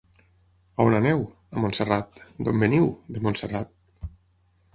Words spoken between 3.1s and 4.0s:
—De Montserrat.